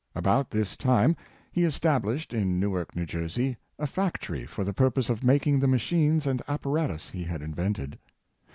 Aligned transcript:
About 0.15 0.49
this 0.49 0.75
time 0.75 1.15
he 1.51 1.63
established 1.63 2.33
in 2.33 2.59
Newark, 2.59 2.89
N. 2.97 3.05
J., 3.05 3.55
a 3.77 3.85
fac 3.85 4.19
tory 4.19 4.47
for 4.47 4.63
the 4.63 4.73
purpose 4.73 5.11
of 5.11 5.23
making 5.23 5.59
the 5.59 5.67
machines 5.67 6.25
and 6.25 6.41
appa 6.47 6.69
ratus 6.69 7.11
he 7.11 7.23
had 7.25 7.43
invented. 7.43 7.99